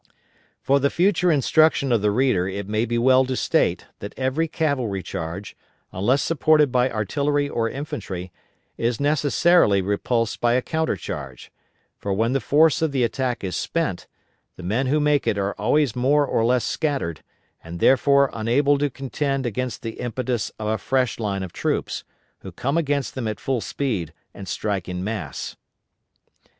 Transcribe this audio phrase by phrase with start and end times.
[0.63, 4.47] For the future instruction of the reader it may be well to state that every
[4.47, 5.55] cavalry charge,
[5.91, 8.31] unless supported by artillery or infantry,
[8.79, 11.51] is necessarily repulsed by a counter charge;
[11.99, 14.07] for when the force of the attack is spent,
[14.55, 17.21] the men who make it are always more or less scattered,
[17.63, 22.03] and therefore unable to contend against the impetus of a fresh line of troops,
[22.39, 25.57] who come against them at full speed and strike in mass.